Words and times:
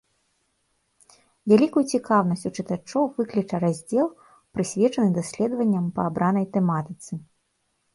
Вялікую 1.53 1.83
цікаўнасць 1.97 2.47
у 2.51 2.53
чытачоў 2.57 3.03
выкліча 3.19 3.55
раздзел, 3.67 4.07
прысвечаны 4.57 5.09
даследаванням 5.23 5.85
па 6.01 6.13
абранай 6.13 6.53
тэматыцы. 6.59 7.13